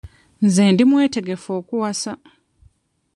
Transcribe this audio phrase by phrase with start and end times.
[0.43, 2.11] Nze ndi mwetegefu okuwasa.